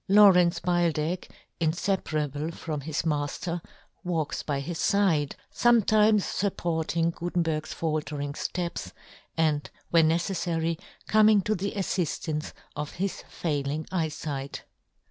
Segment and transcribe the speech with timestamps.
[0.09, 1.29] Lawrence Beildech,
[1.59, 3.61] infe parable from his mafter,
[4.03, 8.93] walks by his fide, fometimes fupporting Gu tenberg's faltering fteps,
[9.37, 14.61] and when neceffary coming to the affiftance of his failing eyefight.